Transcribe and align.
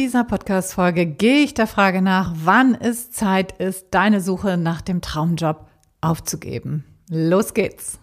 dieser 0.00 0.24
Podcast-Folge 0.24 1.04
gehe 1.04 1.44
ich 1.44 1.52
der 1.52 1.66
Frage 1.66 2.00
nach, 2.00 2.32
wann 2.34 2.74
es 2.74 3.10
Zeit 3.10 3.52
ist, 3.60 3.88
deine 3.90 4.22
Suche 4.22 4.56
nach 4.56 4.80
dem 4.80 5.02
Traumjob 5.02 5.66
aufzugeben. 6.00 6.86
Los 7.10 7.52
geht's! 7.52 7.98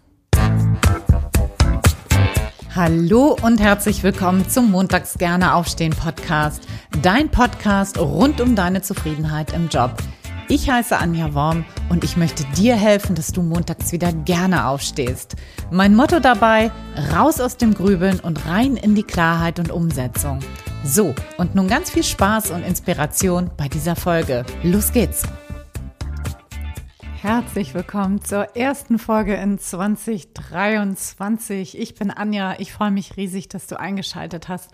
Hallo 2.76 3.36
und 3.42 3.60
herzlich 3.60 4.04
willkommen 4.04 4.48
zum 4.48 4.70
Montags 4.70 5.18
gerne 5.18 5.56
aufstehen 5.56 5.92
Podcast. 5.92 6.68
Dein 7.02 7.30
Podcast 7.30 7.98
rund 7.98 8.42
um 8.42 8.56
deine 8.56 8.84
Zufriedenheit 8.84 9.54
im 9.54 9.68
Job. 9.68 9.98
Ich 10.50 10.70
heiße 10.70 10.96
Anja 10.96 11.34
Worm 11.34 11.66
und 11.90 12.04
ich 12.04 12.16
möchte 12.16 12.44
dir 12.56 12.76
helfen, 12.76 13.16
dass 13.16 13.32
du 13.32 13.42
montags 13.42 13.92
wieder 13.92 14.14
gerne 14.14 14.68
aufstehst. 14.68 15.36
Mein 15.72 15.96
Motto 15.96 16.20
dabei, 16.20 16.72
raus 17.12 17.42
aus 17.42 17.58
dem 17.58 17.74
Grübeln 17.74 18.20
und 18.20 18.46
rein 18.46 18.78
in 18.78 18.94
die 18.94 19.02
Klarheit 19.02 19.58
und 19.58 19.72
Umsetzung. 19.72 20.40
So, 20.90 21.14
und 21.38 21.54
nun 21.54 21.68
ganz 21.68 21.90
viel 21.90 22.06
Spaß 22.06 22.52
und 22.52 22.64
Inspiration 22.64 23.52
bei 23.58 23.68
dieser 23.68 23.98
Folge. 23.98 24.46
Los 24.64 24.94
geht's! 24.94 25.24
Herzlich 27.20 27.74
willkommen 27.74 28.24
zur 28.24 28.56
ersten 28.56 28.98
Folge 28.98 29.36
in 29.36 29.60
2023. 29.60 31.78
Ich 31.78 31.96
bin 31.96 32.10
Anja. 32.10 32.56
Ich 32.60 32.72
freue 32.72 32.92
mich 32.92 33.18
riesig, 33.18 33.50
dass 33.50 33.68
du 33.68 33.78
eingeschaltet 33.78 34.48
hast 34.48 34.72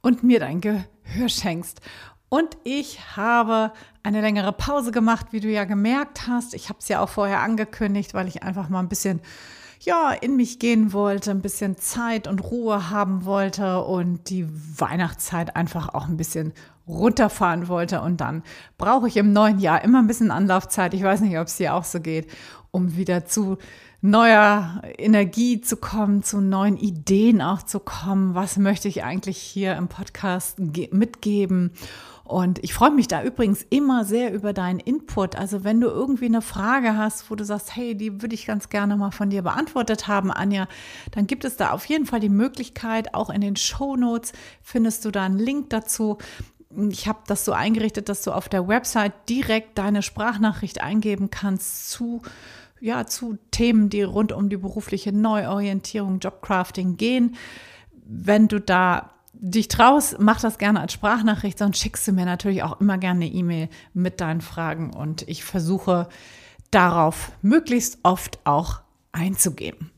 und 0.00 0.24
mir 0.24 0.40
dein 0.40 0.60
Gehör 0.60 1.28
schenkst. 1.28 1.80
Und 2.28 2.56
ich 2.64 3.16
habe 3.16 3.72
eine 4.02 4.20
längere 4.20 4.52
Pause 4.52 4.90
gemacht, 4.90 5.26
wie 5.30 5.38
du 5.38 5.48
ja 5.48 5.62
gemerkt 5.62 6.26
hast. 6.26 6.54
Ich 6.54 6.70
habe 6.70 6.80
es 6.80 6.88
ja 6.88 6.98
auch 6.98 7.08
vorher 7.08 7.40
angekündigt, 7.40 8.14
weil 8.14 8.26
ich 8.26 8.42
einfach 8.42 8.68
mal 8.68 8.80
ein 8.80 8.88
bisschen 8.88 9.20
ja, 9.84 10.12
in 10.12 10.36
mich 10.36 10.58
gehen 10.58 10.92
wollte, 10.92 11.32
ein 11.32 11.42
bisschen 11.42 11.76
Zeit 11.76 12.28
und 12.28 12.38
Ruhe 12.38 12.90
haben 12.90 13.24
wollte 13.24 13.82
und 13.82 14.30
die 14.30 14.46
Weihnachtszeit 14.48 15.56
einfach 15.56 15.92
auch 15.94 16.06
ein 16.06 16.16
bisschen 16.16 16.52
runterfahren 16.86 17.68
wollte. 17.68 18.00
Und 18.00 18.20
dann 18.20 18.42
brauche 18.78 19.08
ich 19.08 19.16
im 19.16 19.32
neuen 19.32 19.58
Jahr 19.58 19.82
immer 19.82 19.98
ein 19.98 20.06
bisschen 20.06 20.30
Anlaufzeit. 20.30 20.94
Ich 20.94 21.02
weiß 21.02 21.20
nicht, 21.20 21.36
ob 21.38 21.48
es 21.48 21.56
dir 21.56 21.74
auch 21.74 21.84
so 21.84 22.00
geht, 22.00 22.28
um 22.70 22.96
wieder 22.96 23.24
zu 23.24 23.58
neuer 24.00 24.82
Energie 24.98 25.60
zu 25.60 25.76
kommen, 25.76 26.22
zu 26.22 26.40
neuen 26.40 26.76
Ideen 26.76 27.40
auch 27.42 27.62
zu 27.62 27.80
kommen. 27.80 28.34
Was 28.34 28.58
möchte 28.58 28.88
ich 28.88 29.04
eigentlich 29.04 29.38
hier 29.38 29.76
im 29.76 29.88
Podcast 29.88 30.58
mitgeben? 30.58 31.72
Und 32.24 32.62
ich 32.62 32.72
freue 32.72 32.92
mich 32.92 33.08
da 33.08 33.22
übrigens 33.22 33.66
immer 33.68 34.04
sehr 34.04 34.32
über 34.32 34.52
deinen 34.52 34.78
Input. 34.78 35.36
Also 35.36 35.64
wenn 35.64 35.80
du 35.80 35.88
irgendwie 35.88 36.26
eine 36.26 36.42
Frage 36.42 36.96
hast, 36.96 37.30
wo 37.30 37.34
du 37.34 37.44
sagst, 37.44 37.74
hey, 37.74 37.96
die 37.96 38.22
würde 38.22 38.34
ich 38.34 38.46
ganz 38.46 38.68
gerne 38.68 38.96
mal 38.96 39.10
von 39.10 39.30
dir 39.30 39.42
beantwortet 39.42 40.06
haben, 40.08 40.30
Anja, 40.30 40.68
dann 41.10 41.26
gibt 41.26 41.44
es 41.44 41.56
da 41.56 41.70
auf 41.70 41.84
jeden 41.86 42.06
Fall 42.06 42.20
die 42.20 42.28
Möglichkeit, 42.28 43.14
auch 43.14 43.28
in 43.28 43.40
den 43.40 43.56
Show 43.56 43.96
Notes 43.96 44.32
findest 44.62 45.04
du 45.04 45.10
da 45.10 45.24
einen 45.24 45.38
Link 45.38 45.70
dazu. 45.70 46.18
Ich 46.90 47.06
habe 47.08 47.20
das 47.26 47.44
so 47.44 47.52
eingerichtet, 47.52 48.08
dass 48.08 48.22
du 48.22 48.30
auf 48.30 48.48
der 48.48 48.66
Website 48.68 49.12
direkt 49.28 49.76
deine 49.76 50.02
Sprachnachricht 50.02 50.80
eingeben 50.80 51.28
kannst 51.30 51.90
zu 51.90 52.22
ja, 52.82 53.06
zu 53.06 53.38
Themen, 53.52 53.90
die 53.90 54.02
rund 54.02 54.32
um 54.32 54.48
die 54.48 54.56
berufliche 54.56 55.12
Neuorientierung, 55.12 56.18
Jobcrafting 56.18 56.96
gehen. 56.96 57.36
Wenn 58.04 58.48
du 58.48 58.60
da 58.60 59.11
dich 59.34 59.68
traust, 59.68 60.16
mach 60.18 60.40
das 60.40 60.58
gerne 60.58 60.80
als 60.80 60.92
Sprachnachricht, 60.92 61.58
sonst 61.58 61.78
schickst 61.78 62.06
du 62.06 62.12
mir 62.12 62.24
natürlich 62.24 62.62
auch 62.62 62.80
immer 62.80 62.98
gerne 62.98 63.24
eine 63.24 63.34
E-Mail 63.34 63.68
mit 63.94 64.20
deinen 64.20 64.40
Fragen 64.40 64.92
und 64.92 65.22
ich 65.28 65.44
versuche 65.44 66.08
darauf 66.70 67.32
möglichst 67.42 67.98
oft 68.02 68.38
auch 68.44 68.80
einzugehen. 69.12 69.90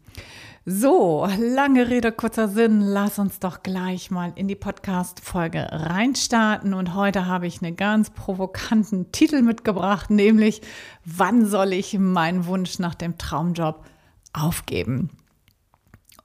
So, 0.66 1.28
lange 1.38 1.90
Rede, 1.90 2.10
kurzer 2.10 2.48
Sinn. 2.48 2.80
Lass 2.80 3.18
uns 3.18 3.38
doch 3.38 3.62
gleich 3.62 4.10
mal 4.10 4.32
in 4.34 4.48
die 4.48 4.54
Podcast-Folge 4.54 5.68
reinstarten. 5.70 6.72
Und 6.72 6.94
heute 6.94 7.26
habe 7.26 7.46
ich 7.46 7.62
einen 7.62 7.76
ganz 7.76 8.08
provokanten 8.08 9.12
Titel 9.12 9.42
mitgebracht, 9.42 10.08
nämlich 10.08 10.62
Wann 11.04 11.44
soll 11.44 11.74
ich 11.74 11.98
meinen 11.98 12.46
Wunsch 12.46 12.78
nach 12.78 12.94
dem 12.94 13.18
Traumjob 13.18 13.84
aufgeben? 14.32 15.10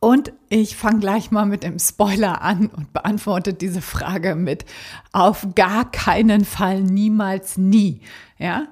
Und 0.01 0.31
ich 0.47 0.77
fange 0.77 0.99
gleich 0.99 1.29
mal 1.29 1.45
mit 1.45 1.63
dem 1.63 1.77
Spoiler 1.77 2.41
an 2.41 2.67
und 2.67 2.93
beantworte 2.93 3.53
diese 3.53 3.81
Frage 3.81 4.35
mit 4.35 4.63
auf 5.11 5.47
gar 5.55 5.91
keinen 5.91 6.45
Fall, 6.45 6.81
niemals, 6.81 7.57
nie. 7.57 8.01
Ja. 8.38 8.67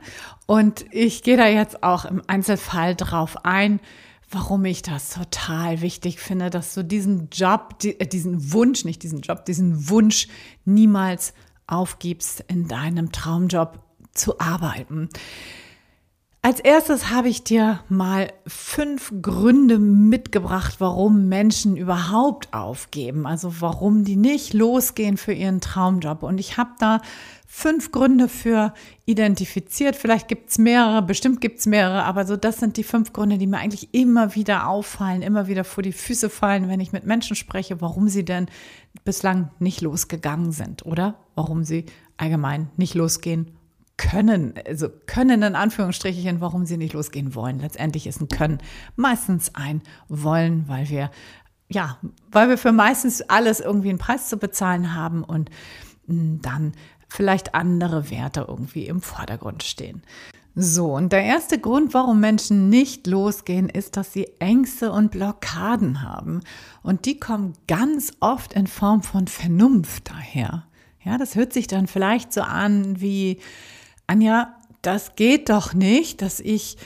Und 0.45 0.85
ich 0.91 1.23
gehe 1.23 1.35
da 1.35 1.47
jetzt 1.47 1.83
auch 1.83 2.05
im 2.05 2.21
Einzelfall 2.27 2.95
drauf 2.95 3.45
ein, 3.45 3.81
warum 4.29 4.63
ich 4.63 4.81
das 4.81 5.09
total 5.09 5.81
wichtig 5.81 6.19
finde, 6.19 6.49
dass 6.49 6.73
du 6.73 6.83
diesen 6.83 7.29
Job, 7.29 7.75
äh, 7.83 8.05
diesen 8.05 8.53
Wunsch, 8.53 8.85
nicht 8.85 9.03
diesen 9.03 9.21
Job, 9.21 9.43
diesen 9.43 9.89
Wunsch 9.89 10.29
niemals 10.63 11.33
aufgibst, 11.67 12.45
in 12.47 12.69
deinem 12.69 13.11
Traumjob 13.11 13.79
zu 14.13 14.39
arbeiten. 14.39 15.09
Als 16.43 16.59
erstes 16.61 17.09
habe 17.09 17.27
ich 17.27 17.43
dir 17.43 17.81
mal 17.89 18.31
fünf 18.45 19.11
Gründe 19.21 19.79
mitgebracht, 19.79 20.75
warum 20.79 21.27
Menschen 21.27 21.75
überhaupt 21.75 22.53
aufgeben, 22.53 23.25
also 23.25 23.59
warum 23.59 24.05
die 24.05 24.15
nicht 24.15 24.53
losgehen 24.53 25.17
für 25.17 25.33
ihren 25.33 25.59
Traumjob. 25.59 26.23
Und 26.23 26.37
ich 26.37 26.57
habe 26.57 26.69
da 26.79 27.01
fünf 27.47 27.91
Gründe 27.91 28.29
für 28.29 28.73
identifiziert. 29.05 29.95
Vielleicht 29.95 30.27
gibt 30.27 30.51
es 30.51 30.57
mehrere, 30.57 31.01
bestimmt 31.01 31.41
gibt 31.41 31.59
es 31.59 31.65
mehrere, 31.65 32.03
aber 32.03 32.25
so 32.25 32.37
das 32.37 32.59
sind 32.59 32.77
die 32.77 32.83
fünf 32.83 33.13
Gründe, 33.13 33.37
die 33.37 33.47
mir 33.47 33.57
eigentlich 33.57 33.93
immer 33.93 34.35
wieder 34.35 34.69
auffallen, 34.69 35.23
immer 35.23 35.47
wieder 35.47 35.63
vor 35.63 35.81
die 35.81 35.91
Füße 35.91 36.29
fallen, 36.29 36.69
wenn 36.69 36.79
ich 36.79 36.93
mit 36.93 37.05
Menschen 37.05 37.35
spreche, 37.35 37.81
warum 37.81 38.09
sie 38.09 38.23
denn 38.23 38.45
bislang 39.03 39.49
nicht 39.59 39.81
losgegangen 39.81 40.51
sind 40.51 40.85
oder 40.85 41.15
warum 41.35 41.63
sie 41.63 41.85
allgemein 42.15 42.69
nicht 42.77 42.93
losgehen 42.93 43.56
können, 43.97 44.53
also 44.66 44.90
können 45.08 45.41
in 45.41 45.56
Anführungsstrichen, 45.56 46.40
warum 46.40 46.66
sie 46.66 46.78
nicht 46.78 46.94
losgehen 46.94 47.35
wollen. 47.35 47.59
Letztendlich 47.59 48.08
ist 48.08 48.22
ein 48.22 48.30
Können 48.30 48.59
meistens 48.96 49.56
ein 49.56 49.81
Wollen, 50.08 50.68
weil 50.68 50.90
wir, 50.90 51.09
ja, 51.68 51.97
weil 52.31 52.50
wir 52.50 52.58
für 52.58 52.72
meistens 52.72 53.22
alles 53.24 53.59
irgendwie 53.59 53.90
einen 53.90 53.97
Preis 53.97 54.30
zu 54.30 54.38
bezahlen 54.38 54.94
haben 54.94 55.24
und 55.24 55.50
hm, 56.08 56.41
dann 56.41 56.74
vielleicht 57.09 57.56
andere 57.56 58.12
Werte 58.12 58.46
irgendwie 58.47 58.85
im 58.85 59.02
Vordergrund 59.02 59.63
stehen. 59.63 60.03
So, 60.59 60.96
und 60.96 61.14
der 61.14 61.24
erste 61.24 61.59
Grund, 61.59 61.94
warum 61.94 62.19
Menschen 62.19 62.69
nicht 62.69 63.06
losgehen, 63.06 63.69
ist, 63.69 63.96
dass 63.96 64.12
sie 64.12 64.28
Ängste 64.40 64.91
und 64.91 65.12
Blockaden 65.12 66.02
haben. 66.02 66.41
Und 66.81 67.06
die 67.06 67.19
kommen 67.19 67.53
ganz 67.68 68.12
oft 68.22 68.53
in 68.53 68.66
Form 68.66 69.03
von 69.03 69.28
Vernunft 69.28 70.09
daher. 70.09 70.66
Ja, 71.06 71.19
das 71.19 71.35
hört 71.35 71.53
sich 71.53 71.68
dann 71.68 71.85
vielleicht 71.85 72.34
so 72.34 72.41
an 72.41 73.00
wie, 73.00 73.40
Anja, 74.07 74.56
das 74.81 75.16
geht 75.16 75.50
doch 75.50 75.73
nicht, 75.73 76.22
dass 76.22 76.40
ich 76.40 76.78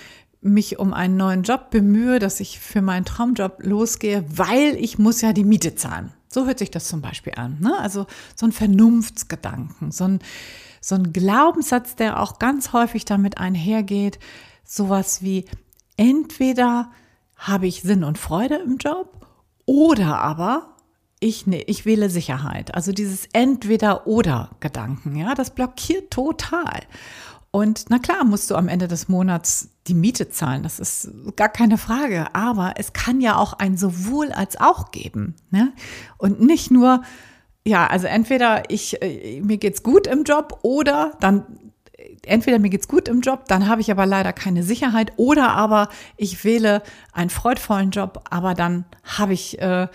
mich 0.42 0.80
um 0.80 0.94
einen 0.94 1.18
neuen 1.18 1.44
Job 1.44 1.70
bemühe, 1.70 2.18
dass 2.18 2.40
ich 2.40 2.60
für 2.60 2.82
meinen 2.82 3.06
Traumjob 3.06 3.64
losgehe, 3.64 4.26
weil 4.28 4.76
ich 4.76 4.98
muss 4.98 5.22
ja 5.22 5.34
die 5.34 5.44
Miete 5.44 5.76
zahlen. 5.76 6.12
So 6.28 6.46
hört 6.48 6.60
sich 6.60 6.72
das 6.72 6.88
zum 6.88 7.02
Beispiel 7.02 7.34
an. 7.36 7.58
Ne? 7.60 7.78
Also 7.78 8.08
so 8.36 8.48
ein 8.48 8.52
Vernunftsgedanken, 8.52 9.92
so 9.92 10.06
ein, 10.06 10.20
so 10.80 10.96
ein 10.96 11.14
Glaubenssatz, 11.14 11.96
der 11.96 12.20
auch 12.20 12.40
ganz 12.40 12.74
häufig 12.74 13.06
damit 13.06 13.38
einhergeht, 13.38 14.18
sowas 14.64 15.22
wie 15.22 15.46
entweder 15.98 16.90
habe 17.36 17.68
ich 17.68 17.82
Sinn 17.82 18.04
und 18.04 18.18
Freude 18.18 18.56
im 18.56 18.78
Job 18.78 19.28
oder 19.66 20.20
aber 20.20 20.76
ich, 21.22 21.48
ne, 21.48 21.62
ich 21.62 21.86
wähle 21.86 22.10
Sicherheit. 22.10 22.76
Also 22.76 22.92
dieses 22.92 23.30
Entweder-Oder-Gedanken, 23.32 25.16
ja, 25.16 25.34
das 25.36 25.52
blockiert 25.52 26.12
total. 26.12 26.82
Und 27.52 27.86
na 27.90 28.00
klar, 28.00 28.26
musst 28.26 28.50
du 28.50 28.56
am 28.56 28.68
Ende 28.68 28.88
des 28.88 29.08
Monats 29.08 29.70
die 29.88 29.94
Miete 29.94 30.30
zahlen, 30.30 30.64
das 30.64 30.80
ist 30.80 31.12
gar 31.36 31.50
keine 31.50 31.78
Frage. 31.78 32.34
Aber 32.34 32.74
es 32.78 32.94
kann 32.94 33.22
ja 33.22 33.38
auch 33.38 33.54
ein 33.54 33.78
sowohl 33.78 34.32
als 34.32 34.60
auch 34.60 34.92
geben. 34.92 35.36
Ne? 35.52 35.74
Und 36.18 36.42
nicht 36.42 36.72
nur, 36.72 37.04
ja, 37.66 37.88
also 37.88 38.08
entweder 38.08 38.70
ich, 38.70 39.02
äh, 39.02 39.42
mir 39.42 39.58
geht's 39.58 39.84
gut 39.84 40.08
im 40.08 40.24
Job 40.24 40.60
oder 40.64 41.14
dann 41.20 41.46
entweder 42.26 42.60
mir 42.60 42.70
geht's 42.70 42.88
gut 42.88 43.08
im 43.08 43.22
Job, 43.22 43.46
dann 43.48 43.68
habe 43.68 43.82
ich 43.82 43.92
aber 43.92 44.06
leider 44.06 44.34
keine 44.34 44.64
Sicherheit, 44.64 45.14
oder 45.18 45.52
aber 45.52 45.90
ich 46.18 46.44
wähle 46.44 46.84
einen 47.14 47.30
freudvollen 47.30 47.92
Job, 47.92 48.24
aber 48.30 48.54
dann 48.54 48.86
habe 49.04 49.34
ich 49.34 49.60
äh, 49.60 49.88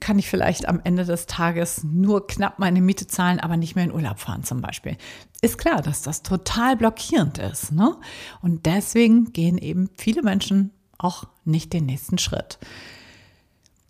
kann 0.00 0.18
ich 0.18 0.28
vielleicht 0.28 0.68
am 0.68 0.80
Ende 0.84 1.04
des 1.04 1.26
Tages 1.26 1.84
nur 1.84 2.26
knapp 2.26 2.58
meine 2.58 2.80
Miete 2.80 3.06
zahlen, 3.06 3.40
aber 3.40 3.56
nicht 3.56 3.74
mehr 3.74 3.84
in 3.84 3.92
Urlaub 3.92 4.20
fahren 4.20 4.44
zum 4.44 4.60
Beispiel. 4.60 4.96
Ist 5.40 5.58
klar, 5.58 5.82
dass 5.82 6.02
das 6.02 6.22
total 6.22 6.76
blockierend 6.76 7.38
ist. 7.38 7.72
Ne? 7.72 7.96
Und 8.40 8.66
deswegen 8.66 9.32
gehen 9.32 9.58
eben 9.58 9.90
viele 9.96 10.22
Menschen 10.22 10.70
auch 10.98 11.24
nicht 11.44 11.72
den 11.72 11.86
nächsten 11.86 12.18
Schritt. 12.18 12.58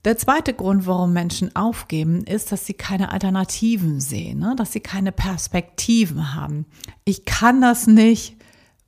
Der 0.05 0.19
zweite 0.19 0.53
Grund, 0.53 0.87
warum 0.87 1.13
Menschen 1.13 1.55
aufgeben, 1.55 2.25
ist, 2.25 2.51
dass 2.51 2.67
sie 2.67 2.75
keine 2.75 3.13
Alternativen 3.13 4.01
sehen, 4.01 4.41
ne? 4.41 4.55
dass 4.57 4.73
sie 4.73 4.81
keine 4.81 5.13
Perspektiven 5.13 6.35
haben. 6.35 6.67
Ich 7.05 7.25
kann 7.25 7.61
das 7.61 7.87
nicht, 7.87 8.37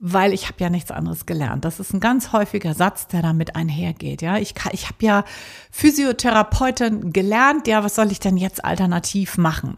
weil 0.01 0.33
ich 0.33 0.49
habe 0.49 0.57
ja 0.59 0.71
nichts 0.71 0.91
anderes 0.91 1.25
gelernt. 1.25 1.65
Das 1.65 1.79
ist 1.79 1.95
ein 1.95 2.01
ganz 2.01 2.33
häufiger 2.33 2.75
Satz, 2.75 3.07
der 3.07 3.23
damit 3.23 3.55
einhergeht. 3.55 4.23
Ja, 4.23 4.39
ich, 4.39 4.55
ich 4.73 4.87
habe 4.87 4.99
ja 5.01 5.25
Physiotherapeutin 5.71 7.13
gelernt. 7.13 7.69
Ja, 7.69 7.85
was 7.85 7.95
soll 7.95 8.11
ich 8.11 8.19
denn 8.19 8.37
jetzt 8.37 8.65
alternativ 8.65 9.39
machen? 9.39 9.77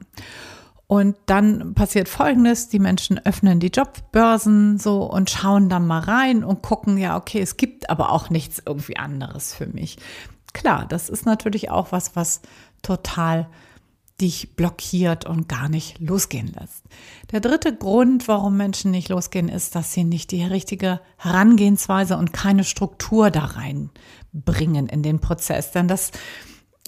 Und 0.89 1.17
dann 1.27 1.75
passiert 1.75 2.09
Folgendes, 2.09 2.69
die 2.69 2.79
Menschen 2.79 3.19
öffnen 3.27 3.61
die 3.61 3.73
Jobbörsen 3.75 4.79
so 4.79 5.03
und 5.03 5.31
schauen 5.31 5.69
dann 5.69 5.87
mal 5.87 6.01
rein 6.01 6.45
und 6.45 6.63
gucken, 6.63 6.97
ja, 6.97 7.17
okay, 7.17 7.41
es 7.41 7.57
gibt 7.57 7.91
aber 7.91 8.11
auch 8.11 8.31
nichts 8.31 8.63
irgendwie 8.65 8.97
anderes 8.97 9.53
für 9.53 9.67
mich. 9.67 9.99
Klar, 10.57 10.87
das 10.89 11.11
ist 11.11 11.27
natürlich 11.27 11.71
auch 11.71 11.93
was, 11.93 12.17
was 12.17 12.41
total 12.81 13.47
dich 14.23 14.57
blockiert 14.57 15.27
und 15.27 15.51
gar 15.51 15.69
nicht 15.69 16.01
losgehen 16.01 16.51
lässt. 16.59 16.83
Der 17.31 17.41
dritte 17.41 17.77
Grund, 17.77 18.27
warum 18.27 18.57
Menschen 18.57 18.91
nicht 18.91 19.11
losgehen, 19.11 19.51
ist, 19.51 19.75
dass 19.75 19.93
sie 19.93 20.05
nicht 20.05 20.31
die 20.31 20.43
richtige 20.45 21.03
Herangehensweise 21.19 22.17
und 22.17 22.33
keine 22.33 22.65
Struktur 22.65 23.31
da 23.31 23.45
reinbringen 23.45 24.87
in 24.87 25.03
den 25.03 25.21
Prozess. 25.21 25.73
Denn 25.73 25.89
das 25.89 26.13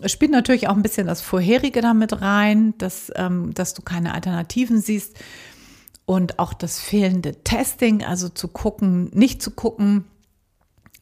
spielt 0.06 0.31
natürlich 0.31 0.67
auch 0.67 0.75
ein 0.75 0.82
bisschen 0.82 1.06
das 1.06 1.21
Vorherige 1.21 1.82
damit 1.82 2.23
rein, 2.23 2.73
dass, 2.79 3.12
ähm, 3.17 3.53
dass 3.53 3.75
du 3.75 3.82
keine 3.82 4.14
Alternativen 4.14 4.81
siehst 4.81 5.19
und 6.06 6.38
auch 6.38 6.55
das 6.55 6.81
fehlende 6.81 7.44
Testing, 7.44 8.03
also 8.03 8.31
zu 8.31 8.49
gucken, 8.49 9.11
nicht 9.12 9.43
zu 9.43 9.50
gucken, 9.50 10.06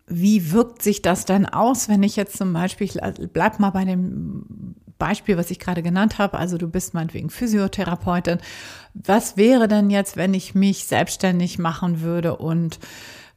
wie 0.07 0.53
wirkt 0.53 0.83
sich 0.83 1.03
das 1.03 1.25
denn 1.25 1.47
aus, 1.47 1.89
wenn 1.89 2.03
ich 2.03 2.17
jetzt 2.17 2.37
zum 2.37 2.53
Beispiel, 2.53 2.89
bleib 3.33 3.59
mal 3.59 3.71
bei 3.71 3.85
dem 3.85 4.77
Beispiel, 4.99 5.37
was 5.37 5.51
ich 5.51 5.59
gerade 5.59 5.83
genannt 5.83 6.19
habe, 6.19 6.39
also 6.39 6.59
du 6.59 6.69
bist 6.69 6.95
meinetwegen 6.95 7.29
Physiotherapeutin. 7.29 8.39
Was 8.95 9.37
wäre 9.37 9.69
denn 9.69 9.91
jetzt, 9.91 10.17
wenn 10.17 10.33
ich 10.33 10.55
mich 10.55 10.87
selbstständig 10.87 11.59
machen 11.59 12.01
würde 12.01 12.37
und 12.37 12.79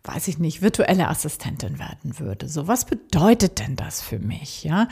weiß 0.03 0.27
ich 0.27 0.39
nicht, 0.39 0.61
virtuelle 0.61 1.07
Assistentin 1.07 1.79
werden 1.79 2.19
würde. 2.19 2.47
So, 2.47 2.67
was 2.67 2.85
bedeutet 2.85 3.59
denn 3.59 3.75
das 3.75 4.01
für 4.01 4.19
mich? 4.19 4.63
Ja, 4.63 4.87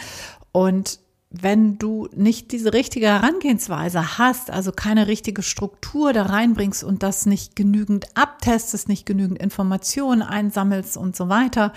und 0.51 0.99
wenn 1.29 1.77
du 1.77 2.07
nicht 2.15 2.51
diese 2.51 2.73
richtige 2.73 3.07
Herangehensweise 3.07 4.17
hast, 4.17 4.49
also 4.49 4.71
keine 4.71 5.07
richtige 5.07 5.43
Struktur 5.43 6.13
da 6.13 6.23
reinbringst 6.23 6.83
und 6.83 7.03
das 7.03 7.25
nicht 7.25 7.55
genügend 7.55 8.05
abtestest, 8.15 8.87
nicht 8.87 9.05
genügend 9.05 9.39
Informationen 9.39 10.21
einsammelst 10.21 10.95
und 10.95 11.15
so 11.15 11.27
weiter, 11.27 11.73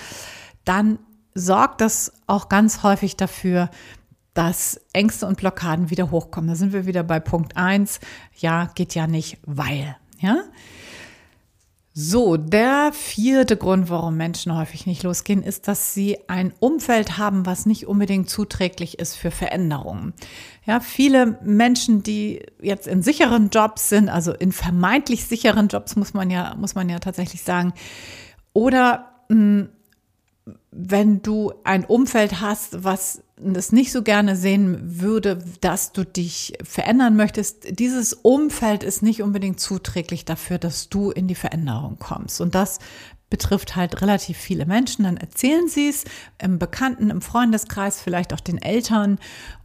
dann 0.65 0.99
sorgt 1.35 1.81
das 1.81 2.13
auch 2.27 2.49
ganz 2.49 2.83
häufig 2.83 3.17
dafür, 3.17 3.71
dass 4.35 4.81
Ängste 4.93 5.27
und 5.27 5.39
Blockaden 5.39 5.91
wieder 5.91 6.11
hochkommen. 6.13 6.49
Da 6.49 6.55
sind 6.55 6.73
wir 6.73 6.87
wieder 6.87 7.03
bei 7.03 7.19
Punkt 7.19 7.57
eins. 7.57 7.99
Ja, 8.37 8.71
geht 8.75 8.95
ja 8.95 9.07
nicht, 9.07 9.39
weil, 9.45 9.97
ja. 10.21 10.43
So, 11.93 12.37
der 12.37 12.93
vierte 12.93 13.57
Grund, 13.57 13.91
warum 13.91 14.17
Menschen 14.17 14.57
häufig 14.57 14.87
nicht 14.87 15.03
losgehen, 15.03 15.43
ist, 15.43 15.67
dass 15.67 15.93
sie 15.93 16.19
ein 16.29 16.53
Umfeld 16.61 17.19
haben, 17.19 17.47
was 17.47 17.67
nicht 17.67 17.89
unbedingt 17.89 18.31
zuträglich 18.31 19.01
ist 19.01 19.17
für 19.17 19.33
Veränderungen. 19.33 20.15
Ja, 20.65 20.79
viele 20.79 21.39
Menschen, 21.43 22.05
die 22.05 22.47
jetzt 22.63 22.87
in 22.87 23.03
sicheren 23.03 23.51
Jobs 23.51 23.89
sind, 23.89 24.09
also 24.09 24.33
in 24.33 24.53
vermeintlich 24.53 25.25
sicheren 25.25 25.67
Jobs, 25.67 25.97
muss 25.97 26.15
man 26.15 26.31
ja, 26.31 26.55
muss 26.55 26.77
man 26.77 26.89
ja 26.89 27.01
tatsächlich 27.01 27.43
sagen, 27.43 27.73
oder 28.53 29.11
mh, 29.29 29.37
hm, 29.37 29.69
wenn 30.71 31.23
du 31.23 31.53
ein 31.65 31.85
Umfeld 31.85 32.41
hast, 32.41 32.85
was 32.85 33.23
das 33.43 33.73
nicht 33.73 33.93
so 33.93 34.03
gerne 34.03 34.37
sehen 34.37 35.01
würde, 35.01 35.39
dass 35.61 35.93
du 35.93 36.05
dich 36.05 36.55
verändern 36.63 37.17
möchtest, 37.17 37.79
dieses 37.79 38.13
Umfeld 38.13 38.83
ist 38.83 39.03
nicht 39.03 39.23
unbedingt 39.23 39.61
zuträglich 39.61 40.25
dafür, 40.25 40.59
dass 40.59 40.89
du 40.89 41.11
in 41.11 41.29
die 41.29 41.35
Veränderung 41.35 41.99
kommst. 41.99 42.41
Und 42.41 42.55
das 42.55 42.79
betrifft 43.31 43.77
halt 43.77 44.03
relativ 44.03 44.37
viele 44.37 44.67
Menschen. 44.67 45.05
Dann 45.05 45.17
erzählen 45.17 45.69
sie 45.69 45.89
es 45.89 46.05
im 46.43 46.59
Bekannten, 46.59 47.11
im 47.11 47.23
Freundeskreis, 47.23 48.01
vielleicht 48.01 48.35
auch 48.35 48.41
den 48.41 48.61
Eltern. 48.61 49.19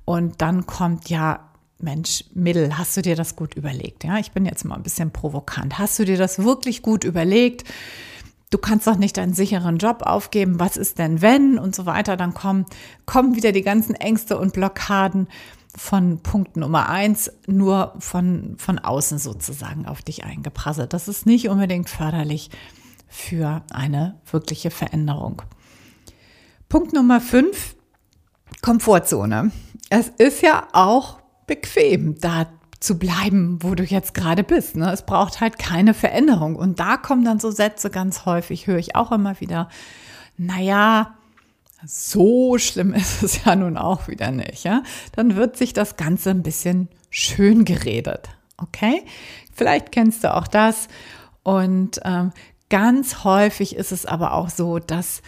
Und 0.06 0.42
dann 0.42 0.66
kommt 0.66 1.10
ja, 1.10 1.50
Mensch, 1.80 2.24
Mittel, 2.34 2.78
hast 2.78 2.96
du 2.96 3.02
dir 3.02 3.16
das 3.16 3.36
gut 3.36 3.56
überlegt? 3.56 4.04
Ja, 4.04 4.18
ich 4.18 4.32
bin 4.32 4.46
jetzt 4.46 4.64
mal 4.64 4.76
ein 4.76 4.84
bisschen 4.84 5.12
provokant. 5.12 5.78
Hast 5.78 6.00
du 6.00 6.06
dir 6.06 6.18
das 6.18 6.40
wirklich 6.40 6.82
gut 6.82 7.04
überlegt? 7.04 7.66
Du 8.50 8.58
kannst 8.58 8.88
doch 8.88 8.98
nicht 8.98 9.18
deinen 9.18 9.34
sicheren 9.34 9.78
Job 9.78 10.02
aufgeben, 10.04 10.60
was 10.60 10.78
ist 10.78 11.00
denn 11.00 11.22
wenn 11.22 11.58
und 11.58 11.76
so 11.76 11.86
weiter, 11.86 12.18
dann 12.18 12.34
kommen, 12.34 12.66
kommen 13.06 13.36
wieder 13.36 13.52
die 13.52 13.62
ganzen 13.62 13.96
Ängste 13.96 14.38
und 14.38 14.54
Blockaden 14.54 15.28
von 15.76 16.20
Punkt 16.20 16.56
Nummer 16.56 16.90
eins 16.90 17.32
nur 17.48 17.96
von, 18.00 18.56
von 18.58 18.80
außen 18.80 19.18
sozusagen 19.18 19.86
auf 19.86 20.02
dich 20.02 20.24
eingeprasselt. 20.24 20.94
Das 20.94 21.08
ist 21.08 21.26
nicht 21.26 21.50
unbedingt 21.50 21.90
förderlich 21.90 22.50
für 23.08 23.62
eine 23.72 24.20
wirkliche 24.32 24.72
Veränderung. 24.72 25.42
Punkt 26.70 26.94
Nummer 26.94 27.22
fünf, 27.22 27.76
Komfortzone. 28.62 29.52
Es 29.90 30.10
ist 30.18 30.42
ja 30.42 30.68
auch 30.74 31.20
bequem, 31.46 32.18
da 32.20 32.48
zu 32.86 32.98
bleiben, 32.98 33.58
wo 33.62 33.76
du 33.76 33.84
jetzt 33.84 34.14
gerade 34.14 34.44
bist. 34.44 34.76
Ne? 34.76 34.92
Es 34.92 35.06
braucht 35.06 35.42
halt 35.42 35.60
keine 35.60 35.94
Veränderung. 35.94 36.56
Und 36.56 36.80
da 36.80 36.98
kommen 36.98 37.26
dann 37.26 37.40
so 37.40 37.52
Sätze 37.52 37.90
ganz 37.90 38.26
häufig, 38.26 38.68
höre 38.68 38.78
ich 38.78 38.96
auch 38.96 39.12
immer 39.12 39.40
wieder, 39.42 39.70
naja, 40.38 41.16
so 41.86 42.58
schlimm 42.58 42.94
ist 42.94 43.24
es 43.24 43.44
ja 43.44 43.56
nun 43.56 43.78
auch 43.78 44.08
wieder 44.08 44.32
nicht. 44.32 44.64
Ja? 44.64 44.84
Dann 45.16 45.36
wird 45.36 45.58
sich 45.58 45.74
das 45.74 45.98
Ganze 45.98 46.30
ein 46.30 46.44
bisschen 46.44 46.90
schön 47.10 47.66
geredet. 47.66 48.30
Okay? 48.58 49.04
Vielleicht 49.54 49.92
kennst 49.92 50.24
du 50.24 50.34
auch 50.34 50.48
das. 50.48 50.88
Und 51.44 52.00
ähm, 52.04 52.32
ganz 52.70 53.24
häufig 53.24 53.76
ist 53.76 53.92
es 53.92 54.06
aber 54.06 54.34
auch 54.34 54.50
so, 54.50 54.80
dass 54.80 55.22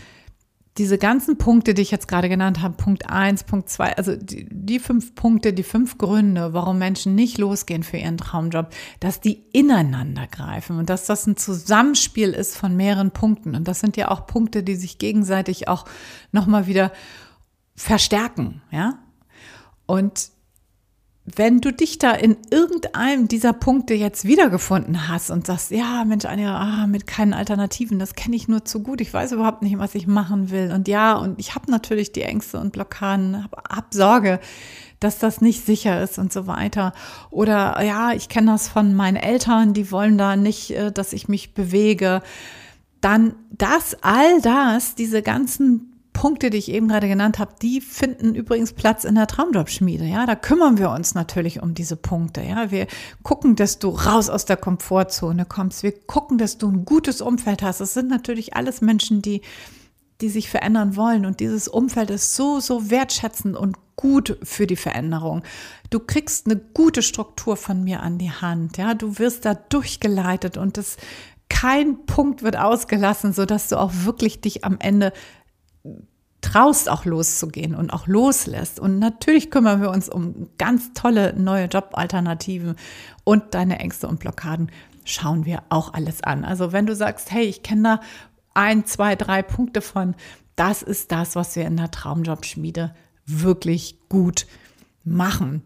diese 0.77 0.97
ganzen 0.97 1.37
Punkte, 1.37 1.73
die 1.73 1.81
ich 1.81 1.91
jetzt 1.91 2.07
gerade 2.07 2.29
genannt 2.29 2.61
habe, 2.61 2.75
Punkt 2.75 3.09
eins, 3.09 3.43
Punkt 3.43 3.69
zwei, 3.69 3.95
also 3.97 4.15
die, 4.15 4.47
die, 4.49 4.79
fünf 4.79 5.15
Punkte, 5.15 5.53
die 5.53 5.63
fünf 5.63 5.97
Gründe, 5.97 6.53
warum 6.53 6.77
Menschen 6.77 7.15
nicht 7.15 7.37
losgehen 7.37 7.83
für 7.83 7.97
ihren 7.97 8.17
Traumjob, 8.17 8.69
dass 8.99 9.19
die 9.19 9.43
ineinander 9.53 10.27
greifen 10.27 10.77
und 10.77 10.89
dass 10.89 11.05
das 11.05 11.25
ein 11.25 11.37
Zusammenspiel 11.37 12.29
ist 12.29 12.55
von 12.55 12.75
mehreren 12.75 13.11
Punkten. 13.11 13.55
Und 13.55 13.67
das 13.67 13.79
sind 13.79 13.97
ja 13.97 14.09
auch 14.09 14.27
Punkte, 14.27 14.63
die 14.63 14.75
sich 14.75 14.97
gegenseitig 14.97 15.67
auch 15.67 15.85
nochmal 16.31 16.67
wieder 16.67 16.91
verstärken, 17.75 18.61
ja. 18.71 18.99
Und 19.85 20.31
wenn 21.35 21.59
du 21.59 21.73
dich 21.73 21.97
da 21.99 22.11
in 22.11 22.37
irgendeinem 22.51 23.27
dieser 23.27 23.51
Punkte 23.51 23.93
jetzt 23.93 24.23
wiedergefunden 24.23 25.09
hast 25.09 25.29
und 25.29 25.45
sagst, 25.45 25.71
ja, 25.71 26.05
Mensch, 26.05 26.23
Anja, 26.23 26.57
ah, 26.57 26.87
mit 26.87 27.05
keinen 27.05 27.33
Alternativen, 27.33 27.99
das 27.99 28.15
kenne 28.15 28.37
ich 28.37 28.47
nur 28.47 28.63
zu 28.63 28.81
gut, 28.81 29.01
ich 29.01 29.13
weiß 29.13 29.33
überhaupt 29.33 29.61
nicht, 29.61 29.77
was 29.77 29.93
ich 29.93 30.07
machen 30.07 30.51
will. 30.51 30.71
Und 30.73 30.87
ja, 30.87 31.17
und 31.17 31.37
ich 31.37 31.53
habe 31.53 31.69
natürlich 31.69 32.13
die 32.13 32.21
Ängste 32.21 32.59
und 32.59 32.71
Blockaden, 32.71 33.43
habe 33.43 33.57
hab 33.69 33.93
Sorge, 33.93 34.39
dass 35.01 35.19
das 35.19 35.41
nicht 35.41 35.65
sicher 35.65 36.01
ist 36.01 36.17
und 36.17 36.31
so 36.31 36.47
weiter. 36.47 36.93
Oder 37.29 37.83
ja, 37.83 38.13
ich 38.13 38.29
kenne 38.29 38.51
das 38.51 38.69
von 38.69 38.93
meinen 38.93 39.17
Eltern, 39.17 39.73
die 39.73 39.91
wollen 39.91 40.17
da 40.17 40.37
nicht, 40.37 40.71
äh, 40.71 40.93
dass 40.93 41.11
ich 41.11 41.27
mich 41.27 41.53
bewege. 41.53 42.21
Dann 43.01 43.35
das, 43.51 43.97
all 44.01 44.39
das, 44.41 44.95
diese 44.95 45.21
ganzen 45.21 45.96
Punkte, 46.17 46.49
die 46.49 46.57
ich 46.57 46.71
eben 46.71 46.87
gerade 46.87 47.07
genannt 47.07 47.37
habe, 47.37 47.53
die 47.61 47.79
finden 47.79 48.33
übrigens 48.33 48.73
Platz 48.73 49.03
in 49.03 49.13
der 49.13 49.27
Traumjobschmiede. 49.27 50.03
Ja, 50.03 50.25
da 50.25 50.33
kümmern 50.33 50.79
wir 50.79 50.89
uns 50.89 51.13
natürlich 51.13 51.61
um 51.61 51.75
diese 51.75 51.95
Punkte. 51.95 52.41
Ja, 52.41 52.71
wir 52.71 52.87
gucken, 53.21 53.55
dass 53.55 53.77
du 53.77 53.89
raus 53.89 54.27
aus 54.27 54.45
der 54.45 54.57
Komfortzone 54.57 55.45
kommst. 55.45 55.83
Wir 55.83 55.91
gucken, 55.91 56.39
dass 56.39 56.57
du 56.57 56.69
ein 56.69 56.85
gutes 56.85 57.21
Umfeld 57.21 57.61
hast. 57.61 57.81
Es 57.81 57.93
sind 57.93 58.09
natürlich 58.09 58.55
alles 58.55 58.81
Menschen, 58.81 59.21
die, 59.21 59.41
die 60.19 60.29
sich 60.29 60.49
verändern 60.49 60.95
wollen. 60.95 61.23
Und 61.23 61.39
dieses 61.39 61.67
Umfeld 61.67 62.09
ist 62.09 62.35
so, 62.35 62.59
so 62.59 62.89
wertschätzend 62.89 63.55
und 63.55 63.77
gut 63.95 64.39
für 64.41 64.65
die 64.65 64.75
Veränderung. 64.75 65.43
Du 65.91 65.99
kriegst 65.99 66.47
eine 66.47 66.55
gute 66.55 67.03
Struktur 67.03 67.57
von 67.57 67.83
mir 67.83 68.01
an 68.01 68.17
die 68.17 68.31
Hand. 68.31 68.77
Ja, 68.77 68.95
du 68.95 69.19
wirst 69.19 69.45
da 69.45 69.53
durchgeleitet 69.53 70.57
und 70.57 70.77
das 70.77 70.97
kein 71.49 72.05
Punkt 72.05 72.43
wird 72.43 72.57
ausgelassen, 72.57 73.33
so 73.33 73.45
dass 73.45 73.69
du 73.69 73.77
auch 73.77 73.91
wirklich 74.03 74.41
dich 74.41 74.65
am 74.65 74.77
Ende 74.79 75.13
traust 76.41 76.89
auch 76.89 77.05
loszugehen 77.05 77.75
und 77.75 77.91
auch 77.91 78.07
loslässt. 78.07 78.79
Und 78.79 78.99
natürlich 78.99 79.51
kümmern 79.51 79.81
wir 79.81 79.89
uns 79.89 80.07
um 80.09 80.49
ganz 80.57 80.93
tolle 80.93 81.33
neue 81.33 81.65
Jobalternativen 81.65 82.75
und 83.23 83.53
deine 83.53 83.79
Ängste 83.79 84.07
und 84.07 84.19
Blockaden 84.19 84.71
schauen 85.03 85.45
wir 85.45 85.63
auch 85.69 85.93
alles 85.93 86.23
an. 86.23 86.43
Also 86.45 86.71
wenn 86.71 86.85
du 86.85 86.95
sagst, 86.95 87.31
hey, 87.31 87.45
ich 87.45 87.63
kenne 87.63 87.83
da 87.83 87.99
ein, 88.53 88.85
zwei, 88.85 89.15
drei 89.15 89.41
Punkte 89.41 89.81
von, 89.81 90.15
das 90.55 90.81
ist 90.81 91.11
das, 91.11 91.35
was 91.35 91.55
wir 91.55 91.65
in 91.65 91.77
der 91.77 91.91
Traumjobschmiede 91.91 92.93
wirklich 93.25 93.99
gut 94.09 94.47
machen. 95.03 95.61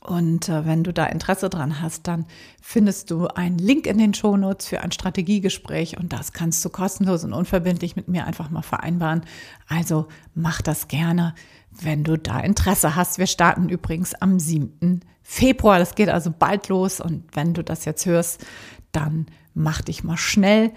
Und 0.00 0.48
äh, 0.48 0.64
wenn 0.64 0.84
du 0.84 0.92
da 0.92 1.06
Interesse 1.06 1.50
dran 1.50 1.80
hast, 1.80 2.06
dann 2.06 2.26
findest 2.62 3.10
du 3.10 3.26
einen 3.26 3.58
Link 3.58 3.86
in 3.86 3.98
den 3.98 4.14
Shownotes 4.14 4.66
für 4.66 4.80
ein 4.80 4.92
Strategiegespräch 4.92 5.98
und 5.98 6.12
das 6.12 6.32
kannst 6.32 6.64
du 6.64 6.70
kostenlos 6.70 7.24
und 7.24 7.32
unverbindlich 7.32 7.96
mit 7.96 8.08
mir 8.08 8.26
einfach 8.26 8.50
mal 8.50 8.62
vereinbaren. 8.62 9.22
Also 9.68 10.06
mach 10.34 10.62
das 10.62 10.88
gerne, 10.88 11.34
wenn 11.70 12.04
du 12.04 12.16
da 12.16 12.40
Interesse 12.40 12.96
hast. 12.96 13.18
Wir 13.18 13.26
starten 13.26 13.68
übrigens 13.68 14.14
am 14.14 14.38
7. 14.38 15.00
Februar. 15.22 15.78
Das 15.78 15.94
geht 15.94 16.08
also 16.08 16.32
bald 16.36 16.68
los 16.68 17.00
und 17.00 17.24
wenn 17.34 17.52
du 17.54 17.62
das 17.62 17.84
jetzt 17.84 18.06
hörst, 18.06 18.44
dann 18.92 19.26
mach 19.54 19.82
dich 19.82 20.02
mal 20.04 20.16
schnell 20.16 20.72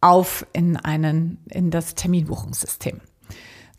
auf 0.00 0.46
in 0.52 0.76
einen, 0.76 1.38
in 1.48 1.70
das 1.70 1.94
Terminbuchungssystem. 1.94 3.00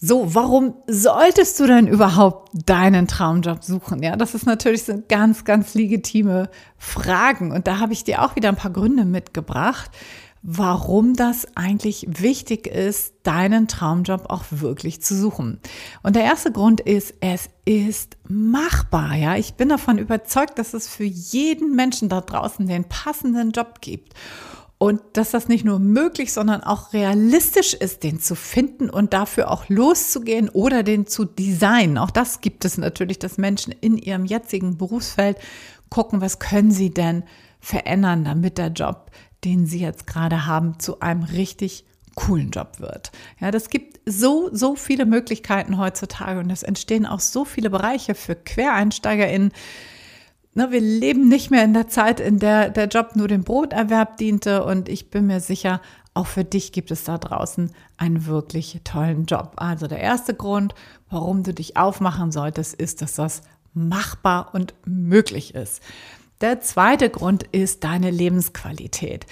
So, 0.06 0.36
warum 0.36 0.74
solltest 0.86 1.62
du 1.62 1.66
denn 1.66 1.88
überhaupt 1.88 2.52
deinen 2.66 3.08
Traumjob 3.08 3.64
suchen? 3.64 4.04
Ja, 4.04 4.18
das 4.18 4.36
ist 4.36 4.46
natürlich 4.46 4.84
so 4.84 5.02
ganz, 5.08 5.46
ganz 5.46 5.76
legitime 5.76 6.50
Fragen. 6.78 7.54
Und 7.54 7.68
da 7.68 7.80
habe 7.80 7.94
ich 7.94 8.04
dir 8.04 8.22
auch 8.22 8.36
wieder 8.36 8.50
ein 8.50 8.58
paar 8.58 8.72
Gründe 8.72 9.06
mitgebracht, 9.06 9.92
warum 10.42 11.14
das 11.14 11.48
eigentlich 11.56 12.06
wichtig 12.10 12.68
ist, 12.68 13.14
deinen 13.24 13.70
Traumjob 13.70 14.30
auch 14.30 14.44
wirklich 14.50 15.02
zu 15.02 15.16
suchen. 15.16 15.62
Und 16.02 16.18
der 16.18 16.26
erste 16.26 16.52
Grund 16.52 16.82
ist, 16.82 17.14
es 17.22 17.50
ist 17.64 18.18
machbar. 18.28 19.16
Ja, 19.16 19.38
ich 19.38 19.54
bin 19.54 19.70
davon 19.70 20.00
überzeugt, 20.00 20.60
dass 20.60 20.74
es 20.74 20.90
für 20.90 21.06
jeden 21.06 21.78
Menschen 21.78 22.10
da 22.10 22.20
draußen 22.20 22.68
den 22.68 22.84
passenden 22.84 23.52
Job 23.52 23.80
gibt. 23.80 24.12
Und 24.84 25.02
dass 25.14 25.32
das 25.32 25.48
nicht 25.48 25.64
nur 25.64 25.80
möglich, 25.80 26.34
sondern 26.34 26.62
auch 26.62 26.92
realistisch 26.92 27.74
ist, 27.74 28.04
den 28.04 28.20
zu 28.20 28.36
finden 28.36 28.90
und 28.90 29.14
dafür 29.14 29.50
auch 29.50 29.70
loszugehen 29.70 30.50
oder 30.50 30.84
den 30.84 31.08
zu 31.08 31.24
designen. 31.24 31.98
Auch 31.98 32.12
das 32.12 32.42
gibt 32.42 32.66
es 32.66 32.78
natürlich, 32.78 33.18
dass 33.18 33.38
Menschen 33.38 33.74
in 33.80 33.98
ihrem 33.98 34.26
jetzigen 34.26 34.78
Berufsfeld 34.78 35.38
gucken, 35.90 36.20
was 36.20 36.40
können 36.40 36.70
sie 36.70 36.90
denn 36.90 37.24
verändern, 37.62 38.26
damit 38.26 38.58
der 38.58 38.74
Job, 38.74 39.12
den 39.46 39.68
sie 39.68 39.80
jetzt 39.80 40.06
gerade 40.06 40.48
haben, 40.48 40.78
zu 40.80 41.00
einem 41.00 41.24
richtig 41.24 41.86
coolen 42.16 42.50
Job 42.50 42.82
wird. 42.82 43.14
Ja, 43.40 43.52
das 43.52 43.70
gibt 43.70 44.02
so, 44.06 44.50
so 44.52 44.76
viele 44.76 45.06
Möglichkeiten 45.06 45.78
heutzutage 45.78 46.42
und 46.42 46.50
es 46.50 46.62
entstehen 46.62 47.06
auch 47.06 47.22
so 47.22 47.46
viele 47.46 47.70
Bereiche 47.70 48.16
für 48.16 48.36
QuereinsteigerInnen, 48.36 49.54
ne, 50.54 50.72
wir 50.72 50.82
leben 50.82 51.28
nicht 51.28 51.52
mehr 51.52 51.64
in 51.64 51.74
der 51.74 51.88
Zeit, 51.88 52.20
in 52.20 52.40
der 52.40 52.70
der 52.70 52.88
Job 52.88 53.16
nur 53.16 53.28
dem 53.28 53.44
Broterwerb 53.44 54.18
diente. 54.18 54.64
Und 54.64 54.90
ich 54.90 55.10
bin 55.10 55.28
mir 55.28 55.40
sicher, 55.40 55.82
auch 56.14 56.28
für 56.28 56.44
dich 56.44 56.72
gibt 56.72 56.92
es 56.92 57.04
da 57.04 57.18
draußen 57.18 57.72
einen 57.98 58.26
wirklich 58.26 58.82
tollen 58.84 59.26
Job. 59.26 59.54
Also 59.58 59.88
der 59.88 60.00
erste 60.00 60.34
Grund, 60.34 60.76
warum 61.10 61.44
du 61.44 61.54
dich 61.54 61.78
aufmachen 61.78 62.32
solltest, 62.32 62.76
ist, 62.76 63.02
dass 63.02 63.16
das 63.16 63.42
machbar 63.74 64.54
und 64.54 64.74
möglich 64.86 65.56
ist. 65.56 65.82
Der 66.42 66.62
zweite 66.62 67.10
Grund 67.10 67.44
ist 67.52 67.84
deine 67.84 68.12
Lebensqualität. 68.12 69.26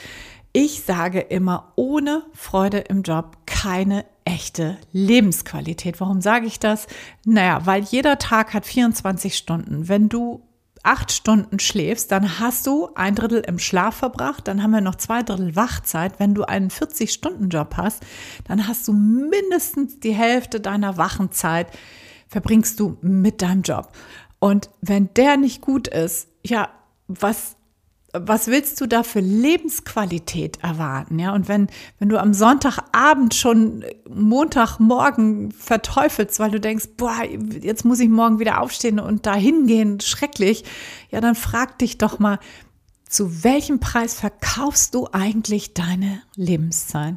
Ich 0.54 0.84
sage 0.84 1.20
immer, 1.20 1.72
ohne 1.75 2.24
Freude 2.34 2.80
im 2.80 3.04
Job 3.04 3.38
keine 3.46 4.06
echte 4.25 4.78
Lebensqualität. 4.92 6.00
Warum 6.01 6.22
sage 6.22 6.46
ich 6.46 6.60
das? 6.60 6.88
Naja, 7.25 7.66
weil 7.66 7.84
jeder 7.84 8.18
Tag 8.18 8.54
hat 8.54 8.66
24 8.66 9.38
Stunden. 9.38 9.88
Wenn 9.88 10.10
du 10.10 10.42
acht 10.84 11.12
Stunden 11.12 11.60
schläfst, 11.60 12.12
dann 12.12 12.40
hast 12.40 12.66
du 12.68 12.90
ein 12.96 13.16
Drittel 13.16 13.44
im 13.46 13.60
Schlaf 13.60 13.96
verbracht, 13.96 14.48
dann 14.48 14.64
haben 14.64 14.72
wir 14.72 14.82
noch 14.82 14.96
zwei 14.96 15.24
Drittel 15.24 15.56
Wachzeit. 15.56 16.20
Wenn 16.20 16.34
du 16.34 16.44
einen 16.44 16.70
40-Stunden-Job 16.70 17.76
hast, 17.78 18.04
dann 18.48 18.68
hast 18.68 18.88
du 18.88 18.94
mindestens 18.94 20.00
die 20.00 20.14
Hälfte 20.14 20.60
deiner 20.60 20.98
Wachenzeit 20.98 21.68
verbringst 22.28 22.80
du 22.80 22.98
mit 23.02 23.42
deinem 23.42 23.62
Job. 23.62 23.90
Und 24.40 24.70
wenn 24.82 25.14
der 25.16 25.38
nicht 25.38 25.62
gut 25.62 25.88
ist, 25.88 26.30
ja, 26.44 26.70
was 27.08 27.58
was 28.13 28.48
willst 28.48 28.82
du 28.82 28.88
da 28.88 29.03
für 29.03 29.22
Lebensqualität 29.22 30.60
erwarten? 30.62 31.18
Ja, 31.20 31.34
und 31.34 31.48
wenn, 31.48 31.68
wenn 32.00 32.10
du 32.10 32.20
am 32.20 32.34
Sonntagabend 32.34 33.34
schon 33.34 33.86
Montagmorgen 34.10 35.51
verteufelst, 35.51 36.39
weil 36.39 36.51
du 36.51 36.60
denkst, 36.60 36.89
boah, 36.98 37.24
jetzt 37.62 37.86
muss 37.86 38.00
ich 38.00 38.10
morgen 38.10 38.39
wieder 38.39 38.62
aufstehen 38.62 39.00
und 39.00 39.25
da 39.25 39.36
hingehen, 39.36 40.01
schrecklich, 40.01 40.65
ja, 41.10 41.22
dann 41.22 41.36
frag 41.36 41.80
dich 41.80 41.98
doch 41.98 42.20
mal, 42.20 42.39
zu 43.08 43.44
welchem 43.44 43.80
Preis 43.80 44.13
verkaufst 44.13 44.94
du 44.94 45.08
eigentlich 45.12 45.74
deine 45.74 46.22
Lebenszeit? 46.36 47.15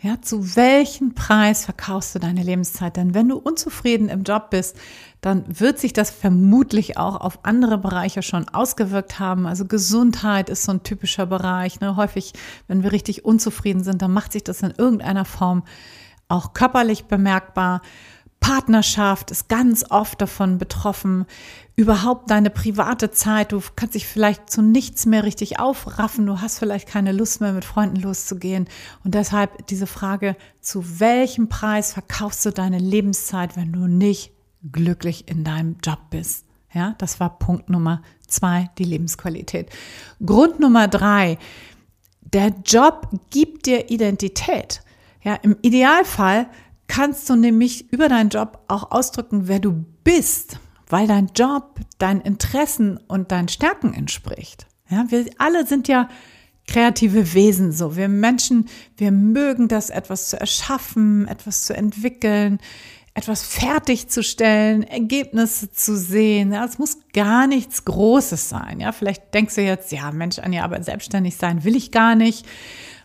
Ja, 0.00 0.20
zu 0.20 0.54
welchem 0.54 1.14
Preis 1.14 1.64
verkaufst 1.64 2.14
du 2.14 2.18
deine 2.18 2.42
Lebenszeit? 2.42 2.96
Denn 2.98 3.14
wenn 3.14 3.28
du 3.28 3.38
unzufrieden 3.38 4.10
im 4.10 4.22
Job 4.22 4.50
bist, 4.50 4.76
dann 5.24 5.44
wird 5.48 5.78
sich 5.78 5.94
das 5.94 6.10
vermutlich 6.10 6.98
auch 6.98 7.16
auf 7.18 7.38
andere 7.44 7.78
Bereiche 7.78 8.20
schon 8.22 8.46
ausgewirkt 8.50 9.18
haben. 9.18 9.46
Also 9.46 9.64
Gesundheit 9.64 10.50
ist 10.50 10.64
so 10.64 10.72
ein 10.72 10.82
typischer 10.82 11.24
Bereich. 11.24 11.80
Ne? 11.80 11.96
Häufig, 11.96 12.34
wenn 12.68 12.82
wir 12.82 12.92
richtig 12.92 13.24
unzufrieden 13.24 13.82
sind, 13.82 14.02
dann 14.02 14.12
macht 14.12 14.32
sich 14.32 14.44
das 14.44 14.60
in 14.60 14.74
irgendeiner 14.76 15.24
Form 15.24 15.62
auch 16.28 16.52
körperlich 16.52 17.06
bemerkbar. 17.06 17.80
Partnerschaft 18.38 19.30
ist 19.30 19.48
ganz 19.48 19.86
oft 19.88 20.20
davon 20.20 20.58
betroffen. 20.58 21.24
Überhaupt 21.74 22.30
deine 22.30 22.50
private 22.50 23.10
Zeit. 23.10 23.52
Du 23.52 23.62
kannst 23.76 23.94
dich 23.94 24.06
vielleicht 24.06 24.50
zu 24.50 24.60
nichts 24.60 25.06
mehr 25.06 25.24
richtig 25.24 25.58
aufraffen. 25.58 26.26
Du 26.26 26.42
hast 26.42 26.58
vielleicht 26.58 26.86
keine 26.86 27.12
Lust 27.12 27.40
mehr, 27.40 27.54
mit 27.54 27.64
Freunden 27.64 27.96
loszugehen. 27.96 28.68
Und 29.04 29.14
deshalb 29.14 29.66
diese 29.68 29.86
Frage, 29.86 30.36
zu 30.60 31.00
welchem 31.00 31.48
Preis 31.48 31.94
verkaufst 31.94 32.44
du 32.44 32.50
deine 32.50 32.78
Lebenszeit, 32.78 33.56
wenn 33.56 33.72
du 33.72 33.86
nicht 33.86 34.34
glücklich 34.72 35.28
in 35.28 35.44
deinem 35.44 35.76
Job 35.82 35.98
bist? 36.10 36.44
Ja, 36.72 36.94
das 36.98 37.20
war 37.20 37.38
Punkt 37.38 37.70
Nummer 37.70 38.02
zwei, 38.26 38.70
die 38.78 38.84
Lebensqualität. 38.84 39.70
Grund 40.24 40.58
Nummer 40.58 40.88
drei, 40.88 41.38
der 42.20 42.52
Job 42.64 43.08
gibt 43.30 43.66
dir 43.66 43.90
Identität. 43.90 44.82
Ja, 45.22 45.34
im 45.36 45.56
Idealfall 45.62 46.48
kannst 46.88 47.30
du 47.30 47.36
nämlich 47.36 47.92
über 47.92 48.08
deinen 48.08 48.28
Job 48.28 48.64
auch 48.68 48.90
ausdrücken, 48.90 49.46
wer 49.48 49.60
du 49.60 49.84
bist, 50.02 50.58
weil 50.88 51.06
dein 51.06 51.30
Job 51.34 51.80
deinen 51.98 52.20
Interessen 52.20 52.98
und 53.08 53.30
deinen 53.30 53.48
Stärken 53.48 53.94
entspricht. 53.94 54.66
Ja, 54.90 55.06
wir 55.08 55.26
alle 55.38 55.66
sind 55.66 55.88
ja 55.88 56.08
kreative 56.66 57.34
Wesen 57.34 57.72
so. 57.72 57.96
Wir 57.96 58.08
Menschen, 58.08 58.68
wir 58.96 59.12
mögen 59.12 59.68
das, 59.68 59.90
etwas 59.90 60.28
zu 60.28 60.40
erschaffen, 60.40 61.28
etwas 61.28 61.64
zu 61.64 61.76
entwickeln, 61.76 62.58
etwas 63.14 63.44
fertigzustellen, 63.44 64.82
Ergebnisse 64.82 65.70
zu 65.70 65.96
sehen. 65.96 66.52
Ja, 66.52 66.64
es 66.64 66.78
muss 66.78 66.98
gar 67.12 67.46
nichts 67.46 67.84
Großes 67.84 68.48
sein. 68.48 68.80
Ja, 68.80 68.90
vielleicht 68.90 69.32
denkst 69.32 69.54
du 69.54 69.62
jetzt, 69.62 69.92
ja, 69.92 70.10
Mensch, 70.10 70.40
Anja, 70.40 70.64
aber 70.64 70.82
selbstständig 70.82 71.36
sein 71.36 71.62
will 71.62 71.76
ich 71.76 71.92
gar 71.92 72.16
nicht 72.16 72.44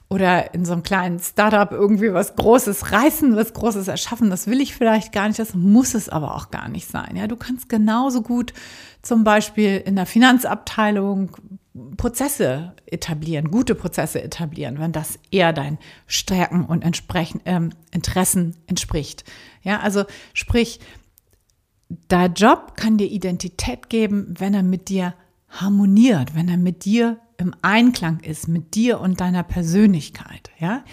oder 0.09 0.55
in 0.55 0.65
so 0.65 0.73
einem 0.73 0.81
kleinen 0.81 1.19
Startup 1.19 1.71
irgendwie 1.71 2.11
was 2.11 2.35
Großes 2.35 2.91
reißen, 2.91 3.35
was 3.35 3.53
Großes 3.53 3.87
erschaffen. 3.87 4.31
Das 4.31 4.47
will 4.47 4.59
ich 4.59 4.73
vielleicht 4.73 5.11
gar 5.11 5.27
nicht, 5.27 5.37
das 5.37 5.53
muss 5.53 5.93
es 5.93 6.09
aber 6.09 6.35
auch 6.35 6.49
gar 6.49 6.67
nicht 6.67 6.89
sein. 6.89 7.15
Ja, 7.15 7.27
du 7.27 7.35
kannst 7.35 7.69
genauso 7.69 8.23
gut 8.23 8.53
zum 9.03 9.23
Beispiel 9.23 9.77
in 9.77 9.95
der 9.95 10.07
Finanzabteilung 10.07 11.37
Prozesse 11.97 12.73
etablieren, 12.85 13.51
gute 13.51 13.75
Prozesse 13.75 14.21
etablieren, 14.21 14.79
wenn 14.79 14.91
das 14.91 15.19
eher 15.31 15.53
deinen 15.53 15.79
Stärken 16.07 16.65
und 16.65 16.83
entsprechend 16.83 17.43
ähm, 17.45 17.71
Interessen 17.91 18.55
entspricht. 18.67 19.23
Ja, 19.63 19.79
also 19.79 20.05
sprich, 20.33 20.79
dein 22.07 22.33
Job 22.33 22.75
kann 22.75 22.97
dir 22.97 23.07
Identität 23.07 23.89
geben, 23.89 24.33
wenn 24.37 24.53
er 24.53 24.63
mit 24.63 24.89
dir 24.89 25.13
harmoniert, 25.49 26.35
wenn 26.35 26.47
er 26.47 26.57
mit 26.57 26.85
dir 26.85 27.19
im 27.37 27.55
Einklang 27.61 28.19
ist, 28.19 28.47
mit 28.47 28.75
dir 28.75 28.99
und 28.99 29.21
deiner 29.21 29.43
Persönlichkeit, 29.43 30.51
ja. 30.59 30.83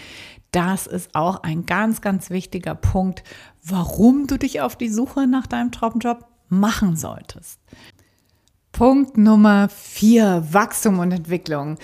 Das 0.52 0.86
ist 0.86 1.14
auch 1.14 1.42
ein 1.42 1.66
ganz, 1.66 2.00
ganz 2.00 2.30
wichtiger 2.30 2.74
Punkt, 2.74 3.22
warum 3.62 4.26
du 4.26 4.38
dich 4.38 4.62
auf 4.62 4.76
die 4.76 4.88
Suche 4.88 5.26
nach 5.26 5.46
deinem 5.46 5.70
Traumjob 5.70 6.24
machen 6.48 6.96
solltest. 6.96 7.60
Punkt 8.76 9.16
Nummer 9.16 9.70
vier, 9.70 10.46
Wachstum 10.50 10.98
und 10.98 11.10
Entwicklung. 11.10 11.78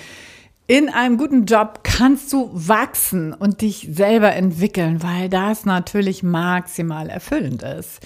In 0.66 0.90
einem 0.90 1.16
guten 1.16 1.46
Job 1.46 1.80
kannst 1.84 2.30
du 2.34 2.50
wachsen 2.52 3.32
und 3.32 3.62
dich 3.62 3.88
selber 3.90 4.34
entwickeln, 4.34 5.02
weil 5.02 5.30
das 5.30 5.64
natürlich 5.64 6.22
maximal 6.22 7.08
erfüllend 7.08 7.62
ist 7.62 8.00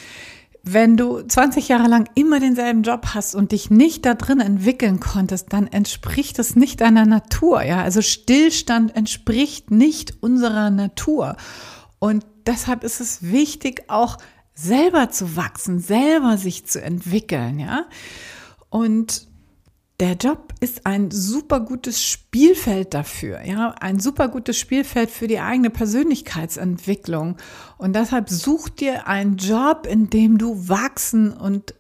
wenn 0.69 0.97
du 0.97 1.23
20 1.23 1.69
Jahre 1.69 1.87
lang 1.87 2.11
immer 2.17 2.41
denselben 2.41 2.83
Job 2.83 3.15
hast 3.15 3.37
und 3.37 3.53
dich 3.53 3.71
nicht 3.71 4.05
da 4.05 4.15
drin 4.15 4.41
entwickeln 4.41 4.99
konntest, 4.99 5.53
dann 5.53 5.69
entspricht 5.69 6.41
es 6.41 6.57
nicht 6.57 6.81
deiner 6.81 7.07
Natur. 7.07 7.63
Ja, 7.63 7.83
also 7.83 8.03
Stillstand 8.03 8.97
entspricht 8.97 9.71
nicht 9.71 10.21
unserer 10.25 10.71
Natur. 10.71 11.37
Und 12.01 12.27
deshalb 12.47 12.83
ist 12.83 13.01
es 13.01 13.31
wichtig, 13.31 13.85
auch 13.87 14.17
selber 14.55 15.09
zu 15.11 15.37
wachsen, 15.37 15.79
selber 15.79 16.37
sich 16.37 16.67
zu 16.67 16.83
entwickeln. 16.83 17.61
Ja, 17.61 17.85
und 18.77 19.27
der 20.01 20.17
Job 20.17 20.53
ist 20.61 20.85
ein 20.85 21.11
super 21.11 21.61
gutes 21.61 22.05
Spielfeld 22.05 22.93
dafür, 22.93 23.43
ja, 23.43 23.75
ein 23.81 23.99
super 23.99 24.29
gutes 24.29 24.59
Spielfeld 24.59 25.11
für 25.11 25.27
die 25.27 25.41
eigene 25.41 25.71
Persönlichkeitsentwicklung. 25.71 27.39
Und 27.79 27.97
deshalb 27.97 28.29
such 28.29 28.69
dir 28.69 29.09
einen 29.09 29.39
Job, 29.39 29.87
in 29.91 30.11
dem 30.11 30.37
du 30.37 30.69
wachsen 30.69 31.33
und 31.33 31.73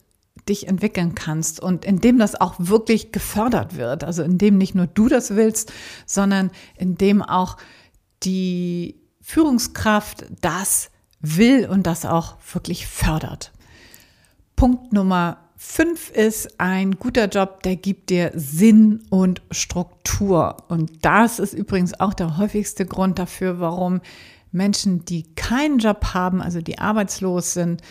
dich 0.49 0.69
entwickeln 0.69 1.15
kannst 1.15 1.61
und 1.61 1.85
in 1.85 2.00
dem 2.00 2.19
das 2.19 2.41
auch 2.41 2.55
wirklich 2.57 3.12
gefördert 3.12 3.76
wird. 3.76 4.03
Also 4.03 4.23
in 4.23 4.38
dem 4.38 4.57
nicht 4.57 4.75
nur 4.75 4.87
du 4.87 5.09
das 5.09 5.37
willst, 5.37 5.75
sondern 6.07 6.50
in 6.79 6.97
dem 6.97 7.21
auch 7.21 7.59
die 8.23 9.03
Führungskraft 9.21 10.25
das 10.41 10.91
will 11.21 11.69
und 11.69 11.87
das 11.87 12.07
auch 12.07 12.38
wirklich 12.55 12.87
fördert. 12.87 13.53
Punkt 14.55 14.95
Nummer 14.95 15.46
Fünf 15.69 16.11
ist 16.11 16.59
ein 16.59 16.93
guter 16.93 17.29
Job, 17.29 17.63
der 17.63 17.77
gibt 17.77 18.09
dir 18.09 18.31
Sinn 18.35 19.03
und 19.11 19.43
Struktur. 19.51 20.57
Und 20.69 21.05
das 21.05 21.39
ist 21.39 21.53
übrigens 21.53 22.01
auch 22.01 22.15
der 22.15 22.39
häufigste 22.39 22.87
Grund 22.87 23.19
dafür, 23.19 23.61
warum 23.61 24.01
Menschen, 24.53 25.05
die 25.05 25.25
keinen 25.35 25.79
Job 25.79 26.15
haben, 26.15 26.41
also 26.41 26.63
die 26.63 26.79
arbeitslos 26.79 27.53
sind, 27.53 27.83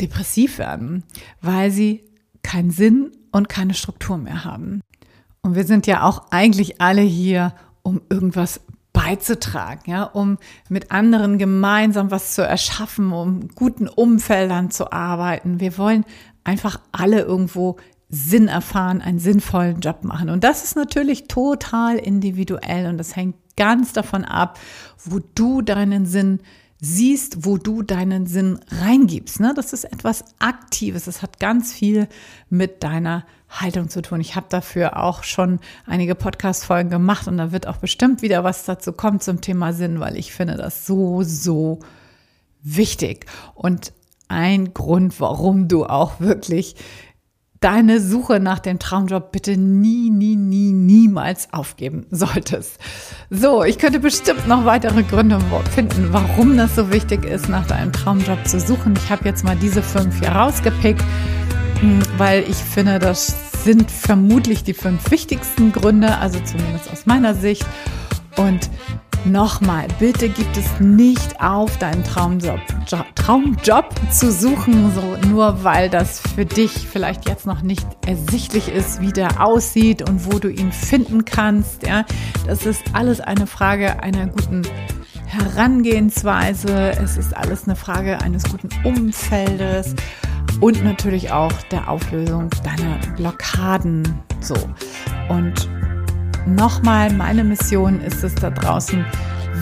depressiv 0.00 0.58
werden, 0.58 1.04
weil 1.40 1.70
sie 1.70 2.04
keinen 2.42 2.70
Sinn 2.70 3.12
und 3.30 3.48
keine 3.48 3.72
Struktur 3.72 4.18
mehr 4.18 4.44
haben. 4.44 4.82
Und 5.40 5.54
wir 5.54 5.64
sind 5.64 5.86
ja 5.86 6.02
auch 6.02 6.32
eigentlich 6.32 6.82
alle 6.82 7.02
hier, 7.02 7.54
um 7.82 8.02
irgendwas 8.10 8.60
beizutragen, 8.92 9.90
ja, 9.90 10.02
um 10.02 10.36
mit 10.68 10.90
anderen 10.90 11.38
gemeinsam 11.38 12.10
was 12.10 12.34
zu 12.34 12.42
erschaffen, 12.46 13.12
um 13.12 13.48
guten 13.54 13.88
Umfeldern 13.88 14.70
zu 14.70 14.92
arbeiten. 14.92 15.60
Wir 15.60 15.78
wollen 15.78 16.04
einfach 16.44 16.80
alle 16.92 17.20
irgendwo 17.20 17.76
Sinn 18.08 18.48
erfahren, 18.48 19.00
einen 19.00 19.18
sinnvollen 19.18 19.80
Job 19.80 20.04
machen. 20.04 20.28
Und 20.28 20.44
das 20.44 20.64
ist 20.64 20.76
natürlich 20.76 21.28
total 21.28 21.96
individuell 21.96 22.86
und 22.86 22.98
das 22.98 23.16
hängt 23.16 23.36
ganz 23.56 23.92
davon 23.92 24.24
ab, 24.24 24.58
wo 25.04 25.20
du 25.34 25.62
deinen 25.62 26.04
Sinn 26.04 26.40
siehst, 26.84 27.46
wo 27.46 27.58
du 27.58 27.82
deinen 27.82 28.26
Sinn 28.26 28.58
reingibst. 28.68 29.40
Ne? 29.40 29.52
Das 29.54 29.72
ist 29.72 29.84
etwas 29.84 30.24
Aktives. 30.40 31.04
Das 31.04 31.22
hat 31.22 31.38
ganz 31.38 31.72
viel 31.72 32.08
mit 32.50 32.82
deiner 32.82 33.24
Haltung 33.48 33.88
zu 33.88 34.02
tun. 34.02 34.20
Ich 34.20 34.34
habe 34.34 34.46
dafür 34.48 34.98
auch 34.98 35.22
schon 35.22 35.60
einige 35.86 36.16
Podcast-Folgen 36.16 36.90
gemacht 36.90 37.28
und 37.28 37.38
da 37.38 37.52
wird 37.52 37.68
auch 37.68 37.76
bestimmt 37.76 38.20
wieder 38.20 38.42
was 38.42 38.64
dazu 38.64 38.92
kommen 38.92 39.20
zum 39.20 39.40
Thema 39.40 39.72
Sinn, 39.72 40.00
weil 40.00 40.16
ich 40.16 40.32
finde 40.32 40.56
das 40.56 40.84
so, 40.84 41.22
so 41.22 41.78
wichtig. 42.62 43.26
Und 43.54 43.92
ein 44.28 44.74
Grund, 44.74 45.20
warum 45.20 45.68
du 45.68 45.84
auch 45.84 46.20
wirklich 46.20 46.76
deine 47.62 48.00
Suche 48.00 48.40
nach 48.40 48.58
dem 48.58 48.78
Traumjob 48.78 49.30
bitte 49.30 49.56
nie, 49.56 50.10
nie, 50.10 50.36
nie, 50.36 50.72
niemals 50.72 51.52
aufgeben 51.52 52.06
solltest. 52.10 52.78
So, 53.30 53.62
ich 53.62 53.78
könnte 53.78 54.00
bestimmt 54.00 54.48
noch 54.48 54.64
weitere 54.64 55.04
Gründe 55.04 55.38
finden, 55.72 56.08
warum 56.12 56.56
das 56.56 56.74
so 56.74 56.92
wichtig 56.92 57.24
ist, 57.24 57.48
nach 57.48 57.66
deinem 57.66 57.92
Traumjob 57.92 58.46
zu 58.46 58.58
suchen. 58.58 58.94
Ich 58.96 59.10
habe 59.10 59.24
jetzt 59.24 59.44
mal 59.44 59.56
diese 59.56 59.82
fünf 59.82 60.18
hier 60.18 60.30
rausgepickt, 60.30 61.04
hm, 61.80 62.00
weil 62.18 62.42
ich 62.48 62.56
finde, 62.56 62.98
das 62.98 63.52
sind 63.62 63.90
vermutlich 63.90 64.64
die 64.64 64.74
fünf 64.74 65.10
wichtigsten 65.12 65.70
Gründe, 65.70 66.18
also 66.18 66.40
zumindest 66.40 66.90
aus 66.90 67.06
meiner 67.06 67.34
Sicht. 67.34 67.64
Und 68.36 68.70
Nochmal, 69.24 69.86
bitte 70.00 70.28
gibt 70.28 70.56
es 70.56 70.80
nicht 70.80 71.40
auf, 71.40 71.78
deinen 71.78 72.02
Traumjob, 72.02 72.60
Traumjob 73.14 73.94
zu 74.10 74.32
suchen, 74.32 74.92
so 74.92 75.28
nur 75.28 75.62
weil 75.62 75.88
das 75.88 76.18
für 76.18 76.44
dich 76.44 76.88
vielleicht 76.88 77.28
jetzt 77.28 77.46
noch 77.46 77.62
nicht 77.62 77.86
ersichtlich 78.04 78.68
ist, 78.68 79.00
wie 79.00 79.12
der 79.12 79.40
aussieht 79.40 80.08
und 80.08 80.26
wo 80.26 80.40
du 80.40 80.48
ihn 80.48 80.72
finden 80.72 81.24
kannst. 81.24 81.86
Ja, 81.86 82.04
das 82.46 82.66
ist 82.66 82.82
alles 82.94 83.20
eine 83.20 83.46
Frage 83.46 84.02
einer 84.02 84.26
guten 84.26 84.62
Herangehensweise. 85.26 86.90
Es 87.00 87.16
ist 87.16 87.36
alles 87.36 87.64
eine 87.64 87.76
Frage 87.76 88.20
eines 88.20 88.42
guten 88.42 88.70
Umfeldes 88.84 89.94
und 90.60 90.82
natürlich 90.82 91.30
auch 91.30 91.52
der 91.70 91.88
Auflösung 91.88 92.50
deiner 92.64 92.98
Blockaden. 93.16 94.20
So 94.40 94.56
und 95.28 95.68
nochmal, 96.46 97.12
meine 97.12 97.44
Mission 97.44 98.00
ist 98.00 98.24
es 98.24 98.34
da 98.34 98.50
draußen, 98.50 99.04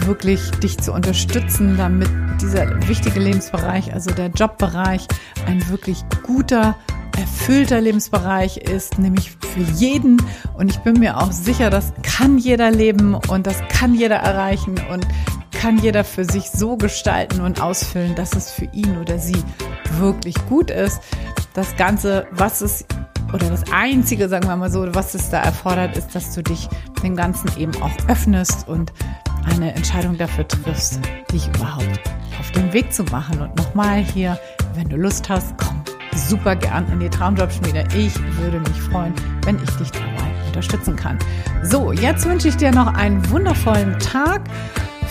wirklich 0.04 0.50
dich 0.62 0.78
zu 0.78 0.92
unterstützen, 0.92 1.76
damit 1.76 2.08
dieser 2.40 2.88
wichtige 2.88 3.20
Lebensbereich, 3.20 3.92
also 3.92 4.10
der 4.10 4.28
Jobbereich, 4.28 5.06
ein 5.46 5.68
wirklich 5.68 6.04
guter, 6.22 6.76
erfüllter 7.18 7.80
Lebensbereich 7.80 8.56
ist, 8.56 8.98
nämlich 8.98 9.30
für 9.30 9.60
jeden. 9.60 10.22
Und 10.54 10.70
ich 10.70 10.78
bin 10.78 10.98
mir 10.98 11.18
auch 11.18 11.32
sicher, 11.32 11.70
das 11.70 11.92
kann 12.02 12.38
jeder 12.38 12.70
leben 12.70 13.14
und 13.14 13.46
das 13.46 13.56
kann 13.68 13.94
jeder 13.94 14.16
erreichen 14.16 14.76
und 14.90 15.06
kann 15.52 15.78
jeder 15.78 16.04
für 16.04 16.24
sich 16.24 16.50
so 16.50 16.76
gestalten 16.76 17.40
und 17.40 17.60
ausfüllen, 17.60 18.14
dass 18.14 18.34
es 18.34 18.50
für 18.50 18.64
ihn 18.72 18.96
oder 18.98 19.18
sie 19.18 19.42
wirklich 19.98 20.34
gut 20.48 20.70
ist. 20.70 21.00
Das 21.52 21.76
Ganze, 21.76 22.26
was 22.30 22.62
es 22.62 22.86
oder 23.32 23.48
das 23.48 23.64
Einzige, 23.72 24.28
sagen 24.28 24.46
wir 24.48 24.56
mal 24.56 24.70
so, 24.70 24.86
was 24.94 25.14
es 25.14 25.30
da 25.30 25.40
erfordert, 25.40 25.96
ist, 25.96 26.14
dass 26.14 26.34
du 26.34 26.42
dich 26.42 26.68
dem 27.02 27.16
Ganzen 27.16 27.50
eben 27.58 27.72
auch 27.82 27.92
öffnest 28.08 28.68
und 28.68 28.92
eine 29.52 29.74
Entscheidung 29.74 30.18
dafür 30.18 30.46
triffst, 30.46 31.00
dich 31.32 31.48
überhaupt 31.48 32.00
auf 32.38 32.50
den 32.52 32.72
Weg 32.72 32.92
zu 32.92 33.04
machen. 33.04 33.40
Und 33.40 33.56
nochmal 33.56 33.98
hier, 33.98 34.38
wenn 34.74 34.88
du 34.88 34.96
Lust 34.96 35.28
hast, 35.28 35.54
komm 35.56 35.82
super 36.14 36.56
gern 36.56 36.90
in 36.92 37.00
die 37.00 37.08
Traumjobschmiede. 37.08 37.84
Ich 37.96 38.14
würde 38.38 38.60
mich 38.60 38.80
freuen, 38.82 39.14
wenn 39.44 39.56
ich 39.56 39.70
dich 39.76 39.90
dabei 39.90 40.30
unterstützen 40.46 40.96
kann. 40.96 41.18
So, 41.62 41.92
jetzt 41.92 42.26
wünsche 42.26 42.48
ich 42.48 42.56
dir 42.56 42.72
noch 42.72 42.94
einen 42.94 43.28
wundervollen 43.30 43.98
Tag 43.98 44.42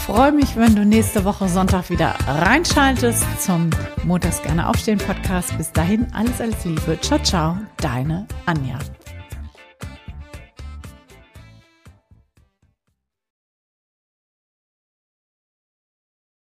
freue 0.09 0.31
mich, 0.31 0.55
wenn 0.55 0.75
du 0.75 0.85
nächste 0.85 1.23
Woche 1.23 1.47
Sonntag 1.47 1.91
wieder 1.91 2.15
reinschaltest 2.27 3.23
zum 3.39 3.69
Montags 4.03 4.41
gerne 4.41 4.67
aufstehen 4.67 4.97
Podcast. 4.97 5.55
Bis 5.55 5.71
dahin 5.71 6.07
alles, 6.13 6.41
alles 6.41 6.65
Liebe. 6.65 6.97
Ciao, 6.99 7.19
ciao, 7.19 7.57
deine 7.77 8.25
Anja. 8.47 8.79